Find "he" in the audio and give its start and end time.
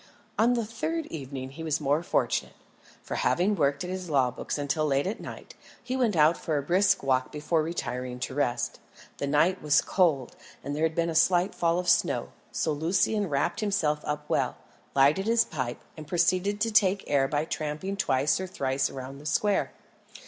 1.51-1.63, 5.83-5.95